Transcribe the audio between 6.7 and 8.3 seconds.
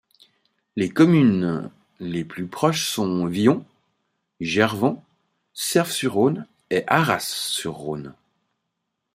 et Arras-sur-Rhône.